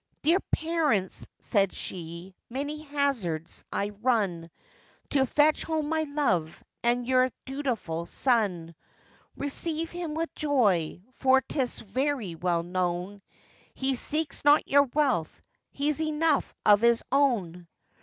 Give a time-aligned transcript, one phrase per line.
[0.23, 4.49] 'Dear parents,' said she, 'many hazards I run,
[5.11, 8.73] To fetch home my love, and your dutiful son;
[9.37, 13.21] Receive him with joy, for 'tis very well known,
[13.75, 17.67] He seeks not your wealth, he's enough of his own.